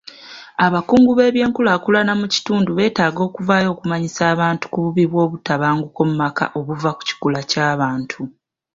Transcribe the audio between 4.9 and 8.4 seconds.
bw'obutabanguko mu maka obuva ku kikula ky'abantu.